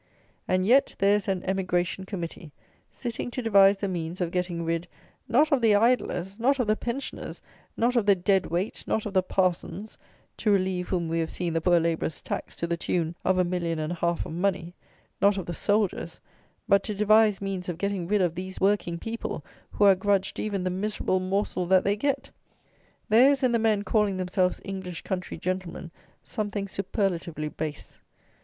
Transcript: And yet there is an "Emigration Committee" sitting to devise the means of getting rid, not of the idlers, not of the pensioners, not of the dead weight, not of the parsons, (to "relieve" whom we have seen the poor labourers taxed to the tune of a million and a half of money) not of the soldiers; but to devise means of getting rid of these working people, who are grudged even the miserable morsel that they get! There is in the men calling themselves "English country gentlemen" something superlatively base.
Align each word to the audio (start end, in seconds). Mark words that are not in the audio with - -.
And 0.47 0.65
yet 0.65 0.95
there 0.97 1.15
is 1.15 1.27
an 1.27 1.43
"Emigration 1.43 2.05
Committee" 2.05 2.51
sitting 2.91 3.29
to 3.29 3.41
devise 3.43 3.77
the 3.77 3.87
means 3.87 4.19
of 4.19 4.31
getting 4.31 4.65
rid, 4.65 4.87
not 5.29 5.51
of 5.51 5.61
the 5.61 5.75
idlers, 5.75 6.39
not 6.39 6.57
of 6.57 6.65
the 6.65 6.75
pensioners, 6.75 7.39
not 7.77 7.95
of 7.95 8.07
the 8.07 8.15
dead 8.15 8.47
weight, 8.47 8.83
not 8.87 9.05
of 9.05 9.13
the 9.13 9.21
parsons, 9.21 9.99
(to 10.37 10.49
"relieve" 10.51 10.87
whom 10.89 11.07
we 11.07 11.19
have 11.19 11.29
seen 11.29 11.53
the 11.53 11.61
poor 11.61 11.79
labourers 11.79 12.19
taxed 12.23 12.57
to 12.57 12.65
the 12.65 12.77
tune 12.77 13.13
of 13.23 13.37
a 13.37 13.43
million 13.43 13.77
and 13.77 13.93
a 13.93 13.95
half 13.95 14.25
of 14.25 14.31
money) 14.31 14.73
not 15.21 15.37
of 15.37 15.45
the 15.45 15.53
soldiers; 15.53 16.19
but 16.67 16.81
to 16.81 16.95
devise 16.95 17.39
means 17.39 17.69
of 17.69 17.77
getting 17.77 18.07
rid 18.07 18.23
of 18.23 18.33
these 18.33 18.59
working 18.59 18.97
people, 18.97 19.45
who 19.69 19.83
are 19.83 19.93
grudged 19.93 20.39
even 20.39 20.63
the 20.63 20.71
miserable 20.71 21.19
morsel 21.19 21.67
that 21.67 21.83
they 21.83 21.95
get! 21.95 22.31
There 23.07 23.29
is 23.29 23.43
in 23.43 23.51
the 23.51 23.59
men 23.59 23.83
calling 23.83 24.17
themselves 24.17 24.59
"English 24.65 25.03
country 25.03 25.37
gentlemen" 25.37 25.91
something 26.23 26.67
superlatively 26.67 27.49
base. 27.49 27.99